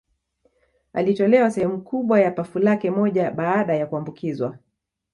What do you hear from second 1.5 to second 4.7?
sehemu kubwa ya pafu lake moja baada ya kuambukizwa